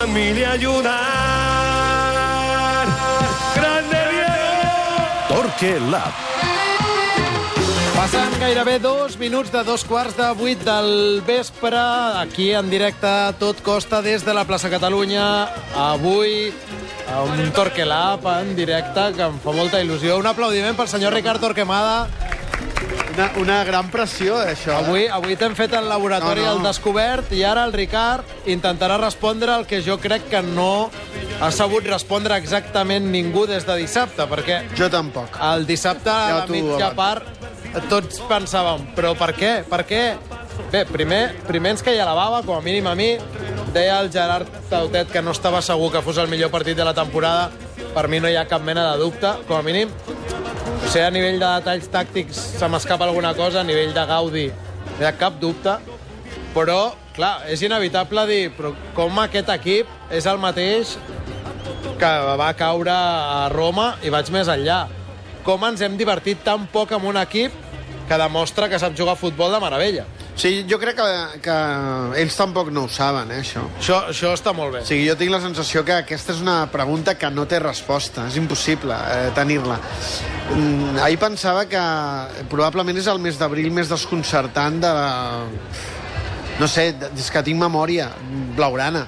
familia 0.00 0.52
ayudar. 0.52 0.94
¡Grande 3.56 3.96
Diego! 4.12 5.28
Torque 5.28 5.80
Lab. 5.90 6.12
Passant 7.96 8.38
gairebé 8.38 8.78
dos 8.78 9.18
minuts 9.18 9.50
de 9.50 9.64
dos 9.64 9.82
quarts 9.82 10.16
de 10.16 10.30
vuit 10.38 10.62
del 10.62 11.20
vespre, 11.26 11.82
aquí 12.22 12.52
en 12.54 12.70
directe 12.70 13.08
a 13.10 13.32
tot 13.32 13.58
costa 13.60 14.00
des 14.00 14.24
de 14.24 14.32
la 14.32 14.44
plaça 14.46 14.70
Catalunya. 14.70 15.48
Avui, 15.74 16.54
a 17.10 17.22
un 17.26 17.50
Torquelab 17.50 18.22
en 18.38 18.54
directe, 18.54 19.12
que 19.16 19.26
em 19.26 19.42
fa 19.42 19.50
molta 19.50 19.82
il·lusió. 19.82 20.14
Un 20.22 20.30
aplaudiment 20.30 20.78
pel 20.78 20.86
senyor 20.86 21.12
Ricard 21.12 21.42
Torquemada. 21.42 22.06
Una, 23.18 23.30
una 23.42 23.64
gran 23.64 23.88
pressió, 23.90 24.36
això. 24.38 24.70
eh? 24.76 24.84
Avui, 24.84 25.06
avui 25.10 25.34
t'hem 25.36 25.54
fet 25.58 25.72
el 25.74 25.88
laboratori 25.90 26.44
No, 26.44 26.46
no. 26.46 26.52
al 26.58 26.62
descobert 26.68 27.32
i 27.34 27.40
ara 27.42 27.64
el 27.66 27.72
Ricard 27.74 28.46
intentarà 28.46 28.96
respondre 29.00 29.56
el 29.58 29.66
que 29.66 29.80
jo 29.82 29.96
crec 29.98 30.28
que 30.30 30.42
no 30.46 30.88
ha 31.40 31.50
sabut 31.50 31.86
respondre 31.90 32.36
exactament 32.38 33.08
ningú 33.10 33.46
des 33.50 33.66
de 33.66 33.74
dissabte, 33.80 34.22
perquè 34.30 34.60
Jo 34.78 34.88
tampoc. 34.90 35.34
el 35.54 35.66
dissabte, 35.66 36.10
a 36.10 36.44
la 36.44 36.46
mitja 36.46 36.92
part, 36.94 37.26
tots 37.90 38.20
pensàvem, 38.30 38.86
però 38.94 39.16
per 39.18 39.32
què? 39.34 39.52
Per 39.68 39.82
què? 39.86 40.02
Bé, 40.72 40.84
primer, 40.86 41.34
primer 41.46 41.70
ens 41.76 41.82
queia 41.82 42.04
la 42.06 42.14
bava, 42.14 42.42
com 42.46 42.56
a 42.56 42.60
mínim 42.62 42.86
a 42.86 42.94
mi. 42.98 43.16
Deia 43.74 43.98
el 44.00 44.10
Gerard 44.12 44.48
Tautet 44.70 45.10
que 45.12 45.22
no 45.22 45.30
estava 45.34 45.60
segur 45.62 45.90
que 45.92 46.02
fos 46.02 46.18
el 46.18 46.28
millor 46.28 46.50
partit 46.50 46.76
de 46.76 46.84
la 46.84 46.94
temporada. 46.94 47.50
Per 47.94 48.08
mi 48.08 48.18
no 48.20 48.28
hi 48.28 48.36
ha 48.36 48.46
cap 48.48 48.62
mena 48.62 48.90
de 48.92 48.98
dubte, 48.98 49.30
com 49.46 49.56
a 49.58 49.62
mínim. 49.62 49.88
Sigui, 50.88 51.04
a 51.04 51.10
nivell 51.12 51.36
de 51.36 51.48
detalls 51.58 51.88
tàctics 51.92 52.38
se 52.56 52.68
m'escapa 52.72 53.04
alguna 53.04 53.34
cosa, 53.36 53.60
a 53.60 53.66
nivell 53.66 53.90
de 53.92 54.04
Gaudi 54.08 54.46
no 54.48 55.02
hi 55.02 55.04
ha 55.04 55.12
cap 55.20 55.34
dubte. 55.36 55.74
Però, 56.54 56.94
clar, 57.12 57.42
és 57.52 57.60
inevitable 57.60 58.24
dir, 58.30 58.46
però 58.56 58.70
com 58.96 59.20
aquest 59.20 59.52
equip 59.52 59.90
és 60.16 60.24
el 60.30 60.40
mateix 60.40 60.94
que 62.00 62.12
va 62.40 62.48
caure 62.56 62.94
a 62.94 63.50
Roma 63.52 63.90
i 64.00 64.08
vaig 64.14 64.32
més 64.32 64.48
enllà. 64.48 64.86
Com 65.44 65.66
ens 65.68 65.84
hem 65.84 66.00
divertit 66.00 66.40
tan 66.46 66.64
poc 66.72 66.96
amb 66.96 67.04
un 67.12 67.20
equip 67.20 67.52
que 68.08 68.20
demostra 68.24 68.70
que 68.72 68.80
sap 68.80 68.96
jugar 68.96 69.18
a 69.18 69.20
futbol 69.20 69.52
de 69.52 69.60
meravella. 69.60 70.08
Sí, 70.38 70.64
jo 70.70 70.78
crec 70.78 70.94
que, 71.00 71.06
que 71.42 71.54
ells 72.22 72.36
tampoc 72.38 72.70
no 72.70 72.84
ho 72.86 72.90
saben, 72.92 73.32
eh, 73.34 73.40
això. 73.42 73.64
Això, 73.80 73.96
això 74.12 74.30
està 74.36 74.52
molt 74.54 74.76
bé. 74.76 74.82
O 74.84 74.86
sigui, 74.86 75.08
jo 75.08 75.16
tinc 75.18 75.32
la 75.34 75.40
sensació 75.42 75.82
que 75.86 75.96
aquesta 75.96 76.30
és 76.36 76.42
una 76.44 76.60
pregunta 76.70 77.16
que 77.18 77.30
no 77.34 77.48
té 77.50 77.58
resposta. 77.58 78.28
És 78.30 78.38
impossible 78.38 78.94
eh, 78.94 79.32
tenir-la. 79.34 79.80
Mm, 80.54 81.00
ahir 81.02 81.18
pensava 81.18 81.66
que 81.66 81.82
probablement 82.52 83.02
és 83.02 83.10
el 83.10 83.18
mes 83.22 83.40
d'abril 83.40 83.72
més 83.74 83.90
desconcertant 83.90 84.78
de... 84.86 84.94
No 86.58 86.66
sé, 86.70 86.92
des 86.98 87.28
que 87.30 87.42
tinc 87.46 87.58
memòria 87.58 88.08
blaurana 88.56 89.04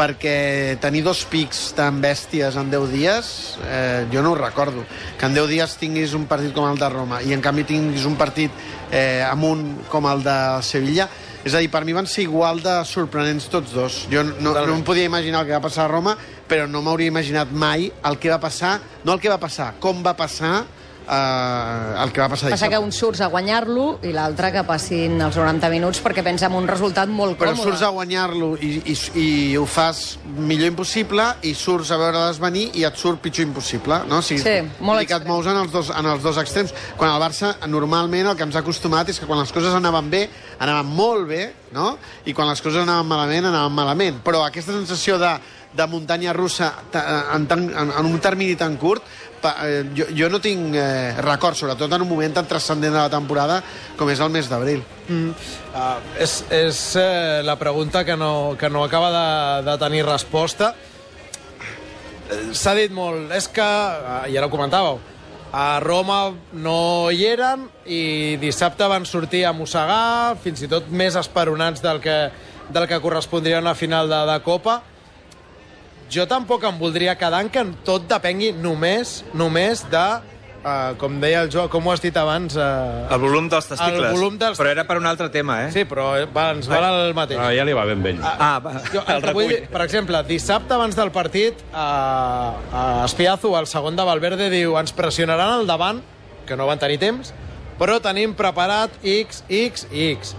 perquè 0.00 0.78
tenir 0.80 1.02
dos 1.04 1.26
pics 1.28 1.74
tan 1.76 1.98
bèsties 2.00 2.56
en 2.56 2.70
10 2.72 2.92
dies, 2.94 3.26
eh, 3.68 4.06
jo 4.12 4.22
no 4.24 4.32
ho 4.32 4.38
recordo. 4.38 4.86
Que 5.18 5.28
en 5.28 5.34
10 5.36 5.50
dies 5.50 5.76
tinguis 5.76 6.14
un 6.16 6.24
partit 6.30 6.54
com 6.56 6.64
el 6.70 6.80
de 6.80 6.88
Roma 6.88 7.20
i 7.20 7.34
en 7.36 7.44
canvi 7.44 7.66
tinguis 7.68 8.06
un 8.08 8.16
partit 8.16 8.50
eh, 8.90 9.20
amunt 9.28 9.84
com 9.92 10.08
el 10.08 10.24
de 10.24 10.38
Sevilla, 10.64 11.08
és 11.44 11.54
a 11.54 11.60
dir, 11.60 11.70
per 11.72 11.84
mi 11.84 11.92
van 11.96 12.08
ser 12.08 12.24
igual 12.24 12.60
de 12.64 12.80
sorprenents 12.88 13.48
tots 13.52 13.76
dos. 13.76 14.02
Jo 14.12 14.24
no, 14.24 14.52
no 14.52 14.74
em 14.74 14.84
podia 14.84 15.08
imaginar 15.08 15.44
el 15.44 15.50
que 15.50 15.56
va 15.56 15.64
passar 15.68 15.84
a 15.84 15.92
Roma, 15.92 16.16
però 16.48 16.66
no 16.68 16.82
m'hauria 16.84 17.12
imaginat 17.12 17.52
mai 17.52 17.88
el 17.88 18.18
que 18.20 18.32
va 18.32 18.40
passar, 18.40 18.78
no 19.04 19.14
el 19.14 19.20
que 19.20 19.32
va 19.32 19.40
passar, 19.40 19.74
com 19.80 20.04
va 20.04 20.16
passar 20.16 20.64
eh, 21.10 22.02
el 22.04 22.12
que 22.14 22.22
va 22.22 22.28
passar 22.30 22.50
Passa 22.54 22.68
que 22.70 22.78
un 22.78 22.92
surts 22.94 23.20
a 23.24 23.28
guanyar-lo 23.32 23.98
i 24.06 24.12
l'altre 24.14 24.52
que 24.54 24.62
passin 24.68 25.18
els 25.20 25.36
90 25.36 25.70
minuts 25.72 26.00
perquè 26.04 26.22
pensa 26.26 26.46
en 26.46 26.56
un 26.58 26.68
resultat 26.70 27.10
molt 27.10 27.36
Però 27.40 27.50
còmode. 27.52 27.66
surts 27.70 27.82
a 27.82 27.90
guanyar-lo 27.94 28.52
i, 28.62 28.70
i, 28.92 28.96
i 29.20 29.28
ho 29.58 29.66
fas 29.66 30.18
millor 30.38 30.70
impossible 30.70 31.26
i 31.48 31.54
surts 31.58 31.90
a 31.90 31.98
veure 32.00 32.24
desvenir 32.28 32.68
i 32.78 32.86
et 32.88 32.96
surt 33.00 33.20
pitjor 33.24 33.48
impossible, 33.48 34.02
no? 34.08 34.20
O 34.20 34.26
sigui, 34.26 34.42
Sí, 34.44 34.56
molt 34.86 35.02
i 35.02 35.08
que 35.10 35.18
et 35.18 35.26
mous 35.28 35.46
en 35.50 35.58
els, 35.64 35.72
dos, 35.74 35.90
en 35.90 36.06
els 36.06 36.22
dos 36.22 36.38
extrems. 36.40 36.74
Quan 36.96 37.12
el 37.12 37.20
Barça, 37.22 37.54
normalment, 37.68 38.30
el 38.30 38.36
que 38.38 38.46
ens 38.46 38.56
ha 38.56 38.62
acostumat 38.64 39.08
és 39.10 39.18
que 39.20 39.26
quan 39.28 39.40
les 39.42 39.52
coses 39.52 39.74
anaven 39.76 40.10
bé, 40.12 40.24
anaven 40.60 40.86
molt 40.94 41.26
bé, 41.28 41.42
no? 41.74 41.96
I 42.24 42.34
quan 42.36 42.48
les 42.50 42.62
coses 42.62 42.82
anaven 42.84 43.08
malament, 43.10 43.50
anaven 43.50 43.74
malament. 43.76 44.20
Però 44.24 44.44
aquesta 44.46 44.72
sensació 44.76 45.18
de, 45.20 45.34
de 45.76 45.86
muntanya 45.86 46.32
russa 46.36 46.72
en, 47.34 47.46
tan, 47.50 47.66
en, 47.70 47.92
en 47.98 48.06
un 48.08 48.18
termini 48.22 48.56
tan 48.58 48.76
curt, 48.80 49.02
jo, 49.96 50.06
jo 50.16 50.28
no 50.32 50.40
tinc 50.42 50.74
eh, 50.76 51.16
record, 51.24 51.56
sobretot 51.58 51.92
en 51.96 52.04
un 52.04 52.08
moment 52.08 52.34
tan 52.36 52.48
transcendent 52.48 52.92
de 52.92 53.00
la 53.00 53.10
temporada 53.12 53.60
com 53.96 54.10
és 54.12 54.20
el 54.20 54.32
mes 54.32 54.48
d'abril. 54.50 54.82
Uh, 55.10 55.96
és 56.20 56.36
és 56.54 56.80
eh, 57.00 57.40
la 57.46 57.56
pregunta 57.58 58.04
que 58.04 58.16
no, 58.16 58.56
que 58.58 58.70
no 58.70 58.84
acaba 58.84 59.10
de, 59.14 59.70
de 59.70 59.78
tenir 59.78 60.04
resposta. 60.06 60.74
Eh, 62.30 62.52
S'ha 62.52 62.74
dit 62.78 62.92
molt, 62.92 63.32
és 63.34 63.48
que, 63.48 63.64
eh, 63.64 64.30
i 64.32 64.38
ara 64.38 64.46
ho 64.46 64.52
comentàveu, 64.52 65.00
a 65.50 65.80
Roma 65.82 66.30
no 66.52 67.10
hi 67.10 67.24
eren 67.26 67.66
i 67.90 68.36
dissabte 68.38 68.86
van 68.86 69.06
sortir 69.06 69.42
a 69.46 69.54
mossegar, 69.56 70.36
fins 70.42 70.62
i 70.62 70.68
tot 70.70 70.86
més 70.94 71.16
esperonats 71.18 71.82
del 71.82 71.98
que, 72.02 72.18
del 72.70 72.86
que 72.86 73.00
correspondria 73.02 73.58
a 73.58 73.64
una 73.64 73.74
final 73.74 74.08
de, 74.08 74.20
de 74.30 74.38
Copa. 74.46 74.80
Jo 76.10 76.26
tampoc 76.26 76.64
em 76.66 76.78
voldria 76.80 77.14
quedar 77.18 77.40
en 77.44 77.48
que 77.54 77.62
tot 77.86 78.08
depengui 78.10 78.50
només, 78.52 79.20
només 79.32 79.84
de, 79.92 80.00
uh, 80.64 80.96
com 80.98 81.20
deia 81.22 81.44
el 81.44 81.50
Joan, 81.52 81.68
com 81.70 81.86
ho 81.86 81.92
has 81.92 82.02
dit 82.02 82.16
abans... 82.18 82.56
Uh, 82.58 83.04
El 83.14 83.20
volum 83.22 83.46
dels 83.52 83.68
testicles. 83.70 84.08
El 84.08 84.16
volum 84.16 84.34
dels- 84.40 84.58
Però 84.58 84.72
era 84.72 84.82
per 84.88 84.96
un 84.98 85.06
altre 85.06 85.28
tema, 85.30 85.60
eh? 85.66 85.70
Sí, 85.70 85.84
però 85.86 86.08
eh, 86.18 86.26
va, 86.34 86.48
ens 86.56 86.66
val 86.70 86.88
el 87.06 87.14
mateix. 87.14 87.38
Ah, 87.38 87.52
ja 87.54 87.62
li 87.68 87.76
va 87.78 87.84
ben 87.86 88.02
vell. 88.02 88.18
Ah, 88.26 88.56
va, 88.64 88.72
Jo, 88.90 89.04
el 89.06 89.14
el 89.20 89.22
que 89.22 89.34
vull 89.36 89.46
recull. 89.46 89.54
dir, 89.54 89.68
per 89.70 89.84
exemple, 89.86 90.24
dissabte 90.26 90.74
abans 90.74 90.98
del 90.98 91.12
partit, 91.14 91.62
a, 91.72 91.86
a 92.72 92.84
Espiazu, 93.06 93.54
el 93.60 93.70
segon 93.70 93.94
de 93.94 94.08
Valverde, 94.10 94.50
diu 94.50 94.74
ens 94.82 94.90
pressionaran 94.96 95.60
al 95.60 95.66
davant, 95.70 96.02
que 96.46 96.58
no 96.58 96.66
van 96.66 96.82
tenir 96.82 96.98
temps, 96.98 97.30
però 97.78 98.00
tenim 98.02 98.34
preparat 98.34 98.98
X, 99.06 99.44
X 99.48 99.86
i 99.94 100.10
X. 100.18 100.34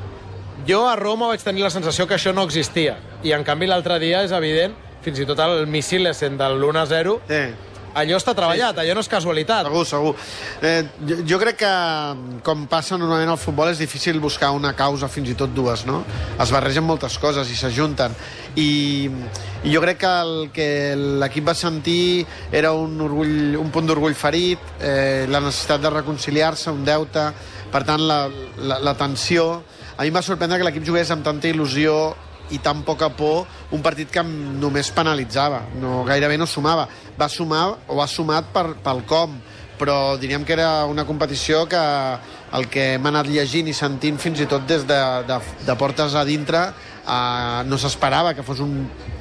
Jo 0.67 0.83
a 0.91 0.97
Roma 0.99 1.31
vaig 1.31 1.41
tenir 1.41 1.63
la 1.63 1.71
sensació 1.71 2.05
que 2.11 2.19
això 2.19 2.35
no 2.35 2.43
existia, 2.43 2.99
i 3.23 3.31
en 3.31 3.47
canvi 3.47 3.71
l'altre 3.71 3.97
dia 4.03 4.19
és 4.27 4.35
evident, 4.35 4.75
fins 5.01 5.19
i 5.19 5.25
tot 5.25 5.39
el 5.39 5.66
Missilesen 5.67 6.38
del 6.38 6.57
l'1-0, 6.59 7.19
Sí. 7.28 7.44
allò 7.94 8.16
està 8.16 8.31
treballat, 8.34 8.78
allò 8.79 8.94
no 8.95 9.01
és 9.03 9.09
casualitat. 9.12 9.66
Segur, 9.67 9.85
segur. 9.85 10.16
Eh, 10.62 10.84
jo, 11.07 11.17
jo 11.28 11.39
crec 11.41 11.57
que, 11.59 11.72
com 12.44 12.67
passa 12.72 12.97
normalment 12.97 13.34
al 13.34 13.38
futbol, 13.41 13.67
és 13.73 13.81
difícil 13.81 14.19
buscar 14.23 14.51
una 14.56 14.72
causa, 14.79 15.09
fins 15.12 15.29
i 15.29 15.35
tot 15.35 15.51
dues, 15.53 15.85
no? 15.85 16.03
Es 16.39 16.51
barregen 16.56 16.85
moltes 16.88 17.17
coses 17.19 17.50
i 17.51 17.56
s'ajunten. 17.59 18.16
I, 18.56 19.09
I 19.63 19.73
jo 19.73 19.81
crec 19.84 20.00
que 20.01 20.13
el 20.22 20.50
que 20.56 20.69
l'equip 20.95 21.47
va 21.47 21.53
sentir 21.53 22.25
era 22.51 22.72
un, 22.73 22.95
orgull, 23.01 23.57
un 23.59 23.69
punt 23.72 23.85
d'orgull 23.88 24.16
ferit, 24.16 24.59
eh, 24.79 25.25
la 25.29 25.39
necessitat 25.44 25.81
de 25.83 25.89
reconciliar-se, 25.89 26.72
un 26.72 26.85
deute, 26.88 27.28
per 27.72 27.83
tant, 27.83 28.01
la, 28.07 28.28
la, 28.57 28.79
la 28.79 28.95
tensió... 28.95 29.63
A 29.97 30.03
mi 30.03 30.09
em 30.09 30.16
va 30.16 30.22
sorprendre 30.25 30.57
que 30.57 30.63
l'equip 30.66 30.85
jugués 30.88 31.12
amb 31.13 31.22
tanta 31.23 31.47
il·lusió 31.51 32.16
i 32.51 32.59
tan 32.59 32.84
poca 32.88 33.09
por 33.16 33.47
un 33.72 33.81
partit 33.81 34.12
que 34.12 34.23
només 34.23 34.91
penalitzava, 34.95 35.63
no, 35.79 36.03
gairebé 36.07 36.38
no 36.38 36.47
sumava. 36.47 36.88
Va 37.19 37.29
sumar 37.29 37.66
o 37.88 38.01
ha 38.01 38.07
sumat 38.07 38.51
per, 38.53 38.67
pel 38.84 39.03
com, 39.09 39.39
però 39.81 40.16
diríem 40.22 40.45
que 40.45 40.53
era 40.53 40.85
una 40.85 41.07
competició 41.09 41.66
que 41.69 41.81
el 42.53 42.67
que 42.69 42.94
hem 42.95 43.06
anat 43.09 43.29
llegint 43.31 43.72
i 43.72 43.73
sentint 43.73 44.19
fins 44.22 44.44
i 44.44 44.47
tot 44.50 44.67
des 44.69 44.84
de, 44.85 45.00
de, 45.25 45.38
de 45.66 45.75
portes 45.79 46.13
a 46.13 46.23
dintre 46.28 46.67
eh, 47.01 47.63
no 47.66 47.79
s'esperava 47.81 48.35
que 48.38 48.45
fos 48.45 48.62
un, 48.62 48.75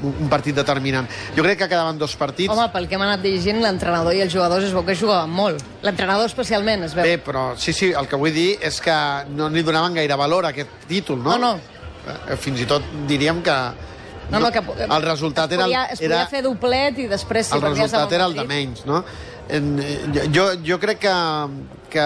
un 0.04 0.28
partit 0.32 0.56
determinant. 0.56 1.08
Jo 1.36 1.44
crec 1.46 1.62
que 1.62 1.70
quedaven 1.70 1.98
dos 1.98 2.16
partits. 2.20 2.52
Home, 2.52 2.68
pel 2.74 2.88
que 2.90 2.98
hem 2.98 3.06
anat 3.06 3.24
llegint, 3.24 3.62
l'entrenador 3.64 4.16
i 4.16 4.24
els 4.26 4.34
jugadors 4.34 4.68
es 4.68 4.76
veu 4.76 4.84
que 4.84 4.96
jugaven 4.98 5.32
molt. 5.32 5.64
L'entrenador 5.86 6.28
especialment, 6.28 6.84
es 6.88 6.96
veu. 6.98 7.08
Bé, 7.08 7.16
però 7.24 7.50
sí, 7.56 7.72
sí, 7.76 7.92
el 7.96 8.10
que 8.10 8.20
vull 8.20 8.34
dir 8.36 8.50
és 8.66 8.80
que 8.84 8.96
no 9.32 9.48
li 9.52 9.64
donaven 9.66 9.96
gaire 10.00 10.18
valor 10.20 10.48
a 10.48 10.54
aquest 10.54 10.88
títol, 10.90 11.22
no? 11.22 11.38
No, 11.38 11.54
no. 11.54 11.69
Eh, 12.06 12.36
Fins 12.40 12.60
i 12.60 12.66
tot 12.66 12.82
diríem 13.08 13.42
que... 13.42 13.56
No, 14.30 14.38
no, 14.38 14.52
que, 14.54 14.60
el 14.62 15.02
resultat 15.02 15.50
es 15.50 15.58
era... 15.58 15.64
podia, 15.66 15.84
es 15.90 15.98
podia 15.98 16.20
era 16.20 16.26
fer 16.30 16.42
doblet 16.44 16.98
i 17.02 17.08
després 17.10 17.48
si 17.50 17.56
el 17.56 17.64
resultat 17.64 18.12
era 18.14 18.28
el 18.30 18.36
de 18.38 18.44
menys, 18.46 18.84
no? 18.86 19.00
En, 19.50 19.72
eh, 19.82 20.28
jo, 20.30 20.44
jo 20.62 20.76
crec 20.78 21.00
que, 21.02 21.14
que 21.90 22.04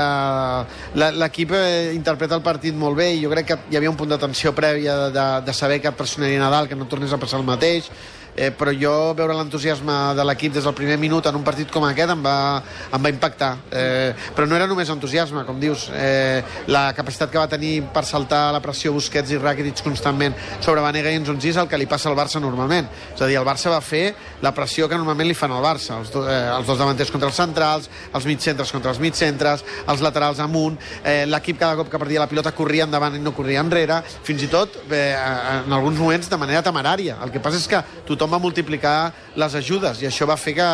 la- 0.96 1.10
l'equip 1.12 1.52
eh, 1.52 1.92
interpreta 1.92 2.38
el 2.38 2.42
partit 2.46 2.72
molt 2.74 2.96
bé 2.96 3.10
i 3.12 3.20
jo 3.20 3.28
crec 3.28 3.50
que 3.50 3.58
hi 3.70 3.76
havia 3.76 3.90
un 3.92 3.98
punt 4.00 4.08
de 4.14 4.18
tensió 4.22 4.54
prèvia 4.56 4.94
de, 5.02 5.10
de, 5.18 5.26
de 5.44 5.52
saber 5.52 5.82
que 5.84 5.92
et 5.92 5.98
pressionaria 5.98 6.40
Nadal, 6.40 6.68
que 6.70 6.78
no 6.80 6.86
tornés 6.88 7.12
a 7.12 7.18
passar 7.20 7.42
el 7.42 7.44
mateix, 7.44 7.90
eh, 8.36 8.50
però 8.50 8.72
jo 8.74 9.14
veure 9.16 9.34
l'entusiasme 9.36 10.14
de 10.16 10.24
l'equip 10.26 10.54
des 10.54 10.64
del 10.64 10.74
primer 10.74 10.98
minut 10.98 11.26
en 11.26 11.36
un 11.38 11.44
partit 11.46 11.70
com 11.70 11.84
aquest 11.86 12.10
em 12.14 12.22
va, 12.24 12.62
em 12.92 13.02
va 13.02 13.12
impactar. 13.12 13.52
Eh, 13.70 14.14
però 14.34 14.48
no 14.48 14.56
era 14.56 14.66
només 14.70 14.90
entusiasme, 14.90 15.44
com 15.46 15.60
dius, 15.60 15.88
eh, 15.94 16.42
la 16.66 16.86
capacitat 16.96 17.30
que 17.30 17.38
va 17.38 17.48
tenir 17.50 17.74
per 17.94 18.04
saltar 18.08 18.46
la 18.54 18.62
pressió 18.64 18.92
Busquets 18.94 19.34
i 19.34 19.40
Rakitic 19.40 19.82
constantment 19.84 20.34
sobre 20.60 20.82
Vanega 20.84 21.12
i 21.12 21.18
Enzonzi 21.20 21.52
és 21.52 21.60
el 21.60 21.68
que 21.70 21.78
li 21.78 21.88
passa 21.90 22.10
al 22.10 22.18
Barça 22.18 22.42
normalment. 22.42 22.88
És 23.14 23.22
a 23.22 23.30
dir, 23.30 23.38
el 23.40 23.46
Barça 23.46 23.72
va 23.72 23.80
fer 23.84 24.14
la 24.42 24.54
pressió 24.56 24.88
que 24.88 24.98
normalment 24.98 25.28
li 25.28 25.38
fan 25.38 25.52
al 25.52 25.64
Barça, 25.64 25.98
els, 26.00 26.12
do, 26.14 26.24
eh, 26.28 26.40
els 26.56 26.66
dos 26.66 26.78
davanters 26.80 27.12
contra 27.14 27.30
els 27.30 27.38
centrals, 27.38 27.90
els 28.14 28.28
mitjcentres 28.28 28.72
contra 28.74 28.92
els 28.94 29.00
mitjcentres, 29.02 29.64
els 29.86 30.04
laterals 30.04 30.40
amunt, 30.42 30.78
eh, 31.04 31.24
l'equip 31.26 31.58
cada 31.60 31.76
cop 31.78 31.90
que 31.90 32.00
perdia 32.00 32.24
la 32.24 32.30
pilota 32.30 32.52
corria 32.56 32.88
endavant 32.88 33.16
i 33.16 33.22
no 33.22 33.34
corria 33.36 33.62
enrere, 33.64 34.00
fins 34.24 34.42
i 34.42 34.50
tot 34.50 34.80
eh, 34.90 35.14
en 35.14 35.72
alguns 35.72 35.98
moments 36.00 36.30
de 36.30 36.40
manera 36.40 36.62
temerària. 36.64 37.18
El 37.24 37.32
que 37.34 37.42
passa 37.42 37.60
és 37.60 37.68
que 37.70 37.82
tothom 38.08 38.23
tothom 38.24 38.38
va 38.38 38.40
multiplicar 38.40 39.12
les 39.36 39.54
ajudes 39.54 40.00
i 40.02 40.08
això 40.08 40.26
va 40.28 40.36
fer 40.40 40.54
que, 40.56 40.68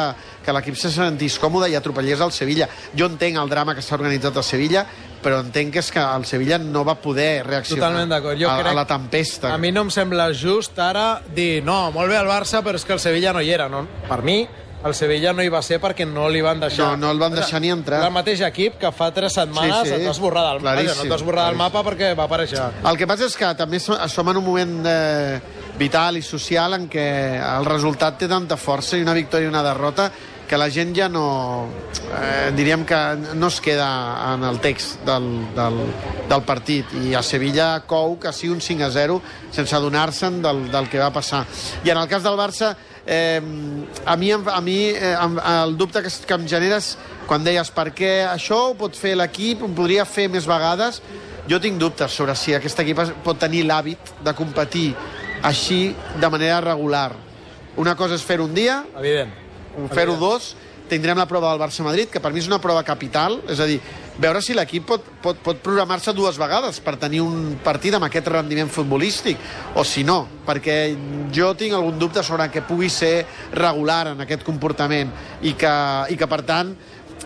que 0.45 0.55
l'equip 0.55 0.79
se 0.79 0.91
sentís 0.95 1.39
còmode 1.43 1.71
i 1.71 1.77
atropellés 1.79 2.23
el 2.23 2.33
Sevilla. 2.33 2.69
Jo 2.97 3.11
entenc 3.11 3.39
el 3.41 3.51
drama 3.51 3.75
que 3.75 3.83
s'ha 3.83 3.97
organitzat 3.99 4.39
a 4.39 4.45
Sevilla, 4.47 4.87
però 5.21 5.43
entenc 5.45 5.75
que 5.75 5.83
és 5.83 5.91
que 5.93 6.01
el 6.01 6.25
Sevilla 6.29 6.61
no 6.63 6.85
va 6.87 6.97
poder 7.03 7.43
reaccionar 7.47 7.89
Totalment 7.91 8.15
d'acord. 8.15 8.41
Jo 8.41 8.49
a, 8.51 8.57
crec... 8.61 8.73
a 8.73 8.79
la 8.79 8.87
tempesta. 8.87 9.53
A 9.55 9.59
mi 9.59 9.73
no 9.75 9.85
em 9.89 9.93
sembla 9.93 10.31
just 10.33 10.79
ara 10.79 11.21
dir 11.35 11.63
no, 11.67 11.91
molt 11.95 12.13
bé 12.13 12.19
el 12.21 12.31
Barça, 12.31 12.63
però 12.65 12.79
és 12.79 12.87
que 12.87 12.97
el 12.97 13.03
Sevilla 13.03 13.35
no 13.35 13.43
hi 13.43 13.51
era. 13.53 13.69
No? 13.69 13.85
Per 14.09 14.23
mi, 14.27 14.45
el 14.81 14.95
Sevilla 14.97 15.35
no 15.37 15.45
hi 15.45 15.51
va 15.53 15.61
ser 15.67 15.81
perquè 15.83 16.07
no 16.09 16.29
li 16.33 16.41
van 16.45 16.63
deixar... 16.63 16.95
No, 16.95 17.05
no 17.05 17.11
el 17.13 17.21
van 17.21 17.35
deixar 17.37 17.61
ni 17.61 17.73
entrar. 17.73 18.01
El 18.07 18.15
mateix 18.15 18.41
equip 18.47 18.79
que 18.81 18.93
fa 18.97 19.11
tres 19.13 19.37
setmanes 19.37 19.83
Sí, 19.83 19.91
sí. 19.91 19.99
et 19.99 20.07
va 20.07 20.15
esborrar 20.15 20.47
del 20.49 20.63
No 20.65 20.77
t'ha 21.05 21.19
esborrat 21.19 21.51
del 21.51 21.59
mapa 21.61 21.83
perquè 21.85 22.15
va 22.17 22.25
aparèixer. 22.31 22.71
El 22.89 23.01
que 23.01 23.09
passa 23.11 23.29
és 23.29 23.37
que 23.37 23.51
també 23.59 23.81
som 23.83 24.31
en 24.33 24.41
un 24.41 24.47
moment 24.47 24.79
eh, 24.89 25.41
vital 25.81 26.19
i 26.21 26.23
social 26.23 26.77
en 26.77 26.91
què 26.93 27.07
el 27.41 27.65
resultat 27.69 28.21
té 28.21 28.29
tanta 28.29 28.61
força 28.61 28.99
i 28.99 29.07
una 29.07 29.17
victòria 29.17 29.49
i 29.49 29.53
una 29.53 29.65
derrota 29.65 30.11
que 30.51 30.59
la 30.59 30.67
gent 30.69 30.91
ja 30.97 31.07
no... 31.09 31.69
Eh, 32.11 32.51
diríem 32.59 32.83
que 32.85 32.99
no 33.39 33.47
es 33.47 33.61
queda 33.63 33.87
en 34.33 34.43
el 34.43 34.59
text 34.59 34.99
del, 35.07 35.29
del, 35.55 35.77
del 36.29 36.43
partit. 36.43 36.91
I 37.07 37.15
a 37.15 37.23
Sevilla 37.23 37.69
cou 37.87 38.17
que 38.19 38.33
sigui 38.35 38.57
un 38.57 38.65
5 38.65 38.83
a 38.83 38.91
0 38.91 39.21
sense 39.55 39.77
adonar-se'n 39.79 40.41
del, 40.43 40.65
del 40.73 40.91
que 40.91 40.99
va 40.99 41.13
passar. 41.15 41.45
I 41.87 41.95
en 41.95 42.03
el 42.03 42.11
cas 42.11 42.27
del 42.27 42.35
Barça, 42.41 42.73
eh, 43.07 43.39
a 44.05 44.17
mi, 44.19 44.33
a 44.35 44.61
mi 44.61 44.79
eh, 44.91 45.15
el 45.15 45.79
dubte 45.79 46.03
que, 46.03 46.11
que 46.11 46.41
em 46.41 46.51
genera 46.51 46.83
és 46.83 46.97
quan 47.31 47.47
deies 47.47 47.71
per 47.71 47.93
què 47.95 48.13
això 48.27 48.59
ho 48.73 48.75
pot 48.75 48.99
fer 48.99 49.15
l'equip, 49.15 49.63
ho 49.63 49.71
podria 49.71 50.03
fer 50.03 50.27
més 50.35 50.51
vegades, 50.51 50.99
jo 51.47 51.63
tinc 51.63 51.79
dubtes 51.79 52.11
sobre 52.11 52.35
si 52.35 52.59
aquest 52.59 52.83
equip 52.83 53.07
pot 53.23 53.39
tenir 53.39 53.63
l'hàbit 53.71 54.17
de 54.27 54.35
competir 54.35 54.89
així 55.43 55.95
de 56.21 56.31
manera 56.31 56.61
regular. 56.61 57.13
Una 57.81 57.95
cosa 57.97 58.17
és 58.19 58.25
fer 58.27 58.41
un 58.41 58.53
dia, 58.55 58.83
Evident. 58.99 59.33
fer-ho 59.95 60.17
dos, 60.21 60.55
tindrem 60.91 61.17
la 61.17 61.27
prova 61.31 61.53
del 61.53 61.61
Barça-Madrid, 61.63 62.11
que 62.11 62.21
per 62.21 62.33
mi 62.35 62.43
és 62.43 62.49
una 62.51 62.59
prova 62.61 62.83
capital, 62.83 63.39
és 63.49 63.61
a 63.63 63.67
dir, 63.69 63.79
veure 64.21 64.43
si 64.43 64.57
l'equip 64.57 64.85
pot, 64.89 65.07
pot, 65.23 65.39
pot 65.41 65.61
programar-se 65.63 66.13
dues 66.17 66.37
vegades 66.41 66.81
per 66.85 66.97
tenir 67.01 67.23
un 67.23 67.55
partit 67.65 67.95
amb 67.95 68.09
aquest 68.09 68.29
rendiment 68.29 68.69
futbolístic, 68.69 69.39
o 69.79 69.85
si 69.87 70.03
no, 70.05 70.25
perquè 70.47 70.97
jo 71.33 71.53
tinc 71.55 71.79
algun 71.79 71.99
dubte 71.99 72.25
sobre 72.27 72.51
que 72.51 72.67
pugui 72.67 72.91
ser 72.91 73.25
regular 73.55 74.09
en 74.13 74.27
aquest 74.27 74.43
comportament 74.45 75.15
i 75.47 75.55
que, 75.55 75.75
i 76.11 76.19
que 76.19 76.29
per 76.29 76.43
tant, 76.43 76.75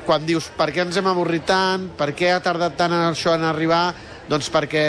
quan 0.04 0.26
dius 0.26 0.50
per 0.58 0.68
què 0.74 0.84
ens 0.84 0.98
hem 1.00 1.08
avorrit 1.08 1.46
tant, 1.48 1.88
per 1.96 2.12
què 2.12 2.34
ha 2.34 2.42
tardat 2.44 2.76
tant 2.76 2.92
en 2.92 3.08
això 3.08 3.32
en 3.34 3.46
arribar, 3.48 3.86
doncs 4.28 4.48
perquè 4.52 4.84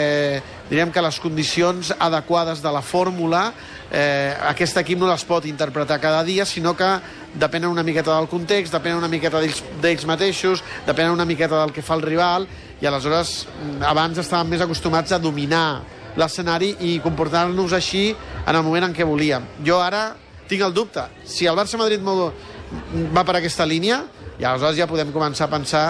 diríem 0.70 0.90
que 0.92 1.02
les 1.04 1.18
condicions 1.20 1.92
adequades 1.98 2.62
de 2.64 2.72
la 2.72 2.82
fórmula 2.82 3.50
eh, 3.90 4.34
aquest 4.48 4.80
equip 4.82 4.98
no 4.98 5.10
les 5.10 5.24
pot 5.24 5.46
interpretar 5.46 6.00
cada 6.00 6.22
dia, 6.24 6.46
sinó 6.46 6.74
que 6.76 6.88
depenen 7.34 7.70
una 7.70 7.82
miqueta 7.82 8.16
del 8.16 8.28
context, 8.28 8.72
depenen 8.72 8.98
una 8.98 9.10
miqueta 9.12 9.40
d'ells 9.40 10.06
mateixos, 10.06 10.64
depenen 10.86 11.12
una 11.12 11.24
miqueta 11.24 11.60
del 11.60 11.72
que 11.72 11.84
fa 11.84 11.94
el 11.94 12.02
rival, 12.02 12.48
i 12.80 12.86
aleshores 12.86 13.46
mm, 13.46 13.84
abans 13.88 14.18
estàvem 14.20 14.56
més 14.56 14.64
acostumats 14.64 15.12
a 15.12 15.20
dominar 15.20 15.82
l'escenari 16.16 16.74
i 16.88 16.98
comportar-nos 17.04 17.76
així 17.76 18.08
en 18.46 18.54
el 18.54 18.64
moment 18.64 18.88
en 18.88 18.96
què 18.96 19.04
volíem. 19.04 19.44
Jo 19.64 19.80
ara 19.84 20.08
tinc 20.48 20.62
el 20.64 20.74
dubte. 20.74 21.04
Si 21.28 21.46
el 21.46 21.56
Barça-Madrid 21.58 22.00
va 22.02 23.24
per 23.24 23.36
aquesta 23.36 23.66
línia, 23.68 24.02
i 24.36 24.44
aleshores 24.44 24.78
ja 24.78 24.88
podem 24.88 25.12
començar 25.12 25.46
a 25.46 25.52
pensar 25.52 25.86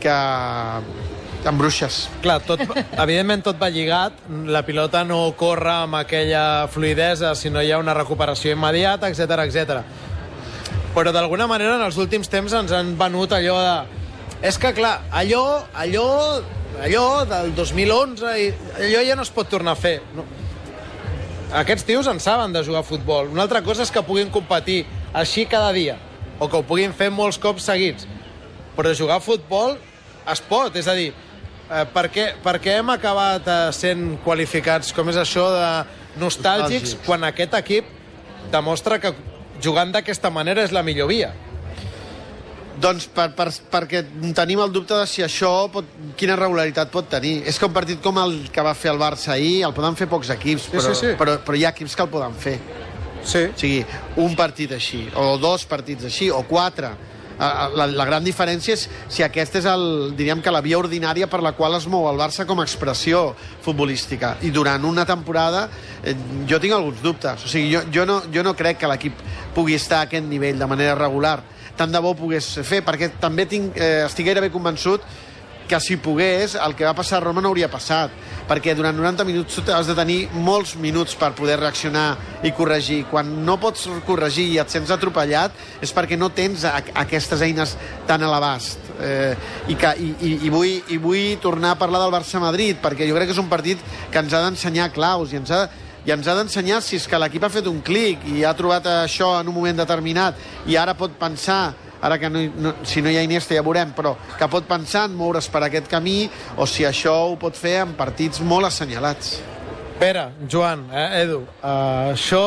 que 0.00 0.16
en 1.46 1.58
bruixes. 1.58 2.06
Clar, 2.22 2.40
tot, 2.46 2.62
evidentment 3.04 3.44
tot 3.46 3.58
va 3.60 3.70
lligat. 3.72 4.16
La 4.48 4.64
pilota 4.66 5.04
no 5.06 5.20
corre 5.38 5.72
amb 5.84 5.98
aquella 6.00 6.66
fluidesa 6.72 7.34
si 7.38 7.50
no 7.50 7.62
hi 7.62 7.72
ha 7.72 7.78
una 7.78 7.94
recuperació 7.96 8.54
immediata, 8.56 9.10
etc 9.10 9.44
etc. 9.46 9.82
Però 10.94 11.12
d'alguna 11.14 11.46
manera 11.46 11.76
en 11.76 11.84
els 11.86 11.98
últims 12.00 12.30
temps 12.32 12.52
ens 12.52 12.74
han 12.74 12.96
venut 12.98 13.32
allò 13.36 13.58
de... 13.62 13.76
És 14.48 14.58
que, 14.58 14.70
clar, 14.74 15.00
allò, 15.10 15.64
allò, 15.74 16.08
allò 16.82 17.06
del 17.26 17.54
2011, 17.56 18.34
i 18.38 18.52
allò 18.86 19.02
ja 19.06 19.16
no 19.18 19.26
es 19.26 19.32
pot 19.34 19.50
tornar 19.50 19.74
a 19.74 19.80
fer. 19.80 19.98
No. 20.14 20.26
Aquests 21.58 21.86
tios 21.88 22.06
en 22.10 22.20
saben 22.20 22.52
de 22.52 22.62
jugar 22.64 22.84
a 22.84 22.86
futbol. 22.86 23.30
Una 23.32 23.46
altra 23.46 23.62
cosa 23.66 23.82
és 23.82 23.90
que 23.90 24.04
puguin 24.04 24.30
competir 24.30 24.82
així 25.16 25.46
cada 25.48 25.72
dia, 25.72 25.96
o 26.38 26.46
que 26.46 26.58
ho 26.58 26.66
puguin 26.66 26.94
fer 26.94 27.08
molts 27.10 27.40
cops 27.40 27.66
seguits. 27.70 28.06
Però 28.76 28.92
jugar 28.94 29.16
a 29.18 29.24
futbol 29.24 29.78
es 30.28 30.42
pot, 30.44 30.76
és 30.76 30.86
a 30.86 30.94
dir, 30.94 31.10
eh, 31.70 31.84
per, 31.92 32.08
què, 32.12 32.30
per 32.42 32.58
què 32.62 32.78
hem 32.80 32.90
acabat 32.94 33.48
eh, 33.48 33.58
sent 33.76 34.18
qualificats, 34.24 34.92
com 34.96 35.08
és 35.12 35.18
això 35.20 35.48
de 35.54 35.68
nostàlgics, 36.18 36.94
Nostàlgics. 36.94 36.96
quan 37.06 37.26
aquest 37.28 37.54
equip 37.58 37.92
demostra 38.52 38.98
que 39.02 39.12
jugant 39.62 39.92
d'aquesta 39.92 40.30
manera 40.30 40.64
és 40.64 40.72
la 40.74 40.82
millor 40.82 41.10
via? 41.10 41.32
Doncs 42.78 43.08
per, 43.10 43.32
per, 43.34 43.48
perquè 43.72 44.04
tenim 44.38 44.60
el 44.62 44.70
dubte 44.70 44.94
de 44.94 45.06
si 45.10 45.24
això 45.24 45.50
pot, 45.72 45.86
quina 46.18 46.36
regularitat 46.38 46.92
pot 46.94 47.08
tenir. 47.10 47.40
És 47.50 47.58
que 47.58 47.66
un 47.66 47.74
partit 47.74 47.98
com 48.02 48.20
el 48.22 48.36
que 48.54 48.62
va 48.62 48.74
fer 48.78 48.92
el 48.92 49.00
Barça 49.00 49.32
ahir 49.34 49.64
el 49.66 49.74
poden 49.74 49.98
fer 49.98 50.06
pocs 50.10 50.30
equips, 50.30 50.68
però, 50.70 50.92
sí, 50.92 50.94
sí. 50.94 51.14
però, 51.18 51.40
però 51.42 51.58
hi 51.58 51.66
ha 51.66 51.72
equips 51.74 51.96
que 51.98 52.06
el 52.06 52.12
poden 52.12 52.38
fer. 52.38 52.54
Sí. 53.26 53.48
O 53.50 53.58
sigui, 53.58 53.80
un 54.22 54.36
partit 54.38 54.72
així, 54.76 55.08
o 55.18 55.32
dos 55.42 55.66
partits 55.66 56.06
així, 56.06 56.30
o 56.30 56.44
quatre. 56.46 56.92
La, 57.38 57.86
la 57.86 58.04
gran 58.08 58.24
diferència 58.26 58.74
és 58.74 58.86
si 59.06 59.22
aquesta 59.22 59.60
és 59.60 59.66
el, 59.70 59.84
diríem 60.18 60.40
que 60.42 60.50
la 60.50 60.62
via 60.64 60.78
ordinària 60.80 61.28
per 61.30 61.38
la 61.44 61.52
qual 61.54 61.76
es 61.78 61.86
mou 61.90 62.08
el 62.10 62.18
Barça 62.18 62.46
com 62.48 62.58
a 62.58 62.66
expressió 62.66 63.28
futbolística. 63.64 64.34
I 64.42 64.50
durant 64.54 64.82
una 64.88 65.06
temporada 65.06 65.68
eh, 66.02 66.16
jo 66.50 66.58
tinc 66.58 66.74
alguns 66.74 67.02
dubtes. 67.04 67.44
O 67.46 67.50
sigui, 67.50 67.70
jo, 67.76 67.84
jo, 67.94 68.06
no, 68.08 68.20
jo 68.34 68.42
no 68.42 68.56
crec 68.58 68.82
que 68.82 68.90
l'equip 68.90 69.22
pugui 69.54 69.78
estar 69.78 70.02
a 70.02 70.08
aquest 70.08 70.26
nivell 70.26 70.58
de 70.58 70.70
manera 70.70 70.98
regular. 70.98 71.38
Tant 71.78 71.94
de 71.94 72.02
bo 72.02 72.16
pogués 72.18 72.56
fer, 72.66 72.82
perquè 72.82 73.12
també 73.22 73.46
tinc, 73.46 73.78
eh, 73.78 74.04
estic 74.08 74.26
gairebé 74.26 74.50
convençut 74.50 75.04
que 75.68 75.78
si 75.80 75.98
pogués, 76.00 76.56
el 76.56 76.74
que 76.74 76.86
va 76.86 76.96
passar 76.96 77.18
a 77.18 77.24
Roma 77.26 77.42
no 77.44 77.52
hauria 77.52 77.68
passat, 77.70 78.10
perquè 78.48 78.72
durant 78.74 78.96
90 78.96 79.26
minuts 79.28 79.60
has 79.68 79.86
de 79.90 79.94
tenir 79.94 80.18
molts 80.32 80.74
minuts 80.80 81.14
per 81.20 81.34
poder 81.36 81.58
reaccionar 81.60 82.06
i 82.42 82.52
corregir. 82.56 83.02
Quan 83.10 83.30
no 83.46 83.58
pots 83.60 83.84
corregir 84.08 84.48
i 84.54 84.60
et 84.62 84.72
sents 84.72 84.90
atropellat 84.94 85.54
és 85.84 85.92
perquè 85.94 86.16
no 86.18 86.30
tens 86.34 86.64
a, 86.64 86.78
aquestes 87.04 87.44
eines 87.44 87.76
tan 88.08 88.24
a 88.24 88.30
l'abast. 88.32 88.80
Eh, 88.98 89.34
i, 89.68 89.76
que, 89.78 89.92
i, 90.00 90.08
i, 90.14 90.32
i, 90.48 90.50
vull, 90.50 90.80
I 90.88 90.96
vull 91.02 91.36
tornar 91.42 91.76
a 91.76 91.80
parlar 91.80 92.00
del 92.02 92.14
Barça-Madrid, 92.16 92.80
perquè 92.82 93.06
jo 93.06 93.18
crec 93.18 93.30
que 93.30 93.36
és 93.36 93.42
un 93.44 93.52
partit 93.52 93.84
que 94.10 94.24
ens 94.24 94.32
ha 94.32 94.42
d'ensenyar 94.46 94.88
claus 94.96 95.34
i 95.34 95.38
ens 95.38 95.52
ha, 95.54 95.66
i 96.08 96.14
ens 96.14 96.26
ha 96.26 96.34
d'ensenyar 96.38 96.80
si 96.82 96.96
és 96.96 97.06
que 97.06 97.20
l'equip 97.20 97.44
ha 97.44 97.52
fet 97.52 97.68
un 97.68 97.82
clic 97.84 98.24
i 98.32 98.40
ha 98.46 98.56
trobat 98.56 98.86
això 99.02 99.34
en 99.42 99.50
un 99.50 99.54
moment 99.54 99.84
determinat 99.84 100.38
i 100.66 100.78
ara 100.80 100.96
pot 100.96 101.12
pensar 101.20 101.74
ara 102.00 102.18
que 102.18 102.30
no, 102.30 102.42
no, 102.56 102.74
si 102.86 103.02
no 103.02 103.10
hi 103.10 103.18
ha 103.18 103.24
Iniesta 103.26 103.56
ja 103.56 103.64
veurem, 103.66 103.92
però 103.96 104.14
que 104.38 104.48
pot 104.50 104.66
pensar 104.68 105.06
en 105.08 105.16
moure's 105.18 105.48
per 105.50 105.64
aquest 105.66 105.88
camí 105.90 106.28
o 106.56 106.66
si 106.66 106.86
això 106.88 107.14
ho 107.30 107.38
pot 107.40 107.56
fer 107.58 107.80
en 107.84 107.96
partits 107.98 108.40
molt 108.40 108.70
assenyalats. 108.70 109.38
Pere, 109.98 110.28
Joan, 110.46 110.86
eh, 110.94 111.24
Edu, 111.24 111.40
uh, 111.42 112.12
això 112.12 112.44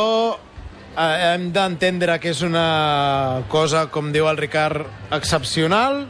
eh, 0.95 1.33
hem 1.33 1.49
d'entendre 1.51 2.15
que 2.19 2.31
és 2.31 2.41
una 2.47 3.43
cosa, 3.51 3.87
com 3.91 4.11
diu 4.15 4.29
el 4.31 4.39
Ricard, 4.39 4.87
excepcional 5.11 6.05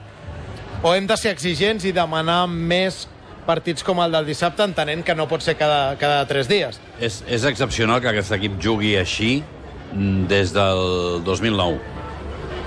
o 0.82 0.94
hem 0.96 1.08
de 1.10 1.18
ser 1.18 1.34
exigents 1.34 1.86
i 1.86 1.94
demanar 1.94 2.44
més 2.50 3.08
partits 3.46 3.86
com 3.86 4.02
el 4.04 4.14
del 4.14 4.28
dissabte, 4.30 4.66
entenent 4.66 5.04
que 5.06 5.16
no 5.18 5.28
pot 5.30 5.44
ser 5.46 5.56
cada, 5.60 5.96
cada 6.02 6.24
tres 6.30 6.50
dies. 6.50 6.78
És, 7.00 7.22
és 7.28 7.46
excepcional 7.50 8.02
que 8.02 8.12
aquest 8.14 8.34
equip 8.38 8.58
jugui 8.62 8.96
així 9.00 9.40
mm, 9.42 10.28
des 10.32 10.54
del 10.56 11.24
2009. 11.26 11.91